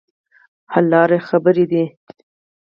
[0.71, 1.83] حل لاره خبرې دي.